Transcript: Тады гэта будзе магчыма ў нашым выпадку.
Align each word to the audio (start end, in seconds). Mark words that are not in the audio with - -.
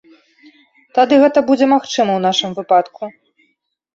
Тады 0.97 1.19
гэта 1.23 1.43
будзе 1.49 1.65
магчыма 1.75 2.11
ў 2.15 2.21
нашым 2.27 2.51
выпадку. 2.61 3.01